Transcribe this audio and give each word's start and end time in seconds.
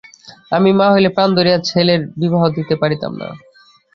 আমি 0.51 0.69
মা 0.79 0.87
হইলে 0.93 1.09
প্রাণ 1.15 1.29
ধরিয়া 1.37 1.57
ছেলের 1.69 2.01
বিবাহ 2.21 2.43
দিতে 2.57 2.75
পারিতাম 2.81 3.11
না। 3.21 3.27